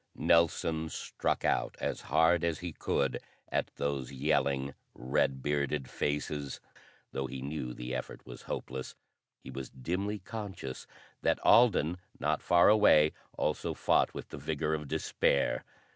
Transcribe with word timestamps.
Nelson 0.15 0.89
struck 0.89 1.45
out 1.45 1.75
as 1.79 2.01
hard 2.01 2.43
as 2.43 2.57
he 2.57 2.73
could 2.73 3.19
at 3.49 3.67
those 3.75 4.11
yelling, 4.11 4.73
red 4.95 5.43
bearded 5.43 5.87
faces, 5.91 6.59
though 7.11 7.27
he 7.27 7.39
knew 7.43 7.71
the 7.71 7.93
effort 7.93 8.25
was 8.25 8.41
hopeless. 8.41 8.95
He 9.43 9.51
was 9.51 9.69
dimly 9.69 10.17
conscious 10.17 10.87
that 11.21 11.37
Alden, 11.45 11.99
not 12.19 12.41
far 12.41 12.67
away, 12.67 13.11
also 13.37 13.75
fought 13.75 14.15
with 14.15 14.29
the 14.29 14.39
vigor 14.39 14.73
of 14.73 14.87
despair. 14.87 15.63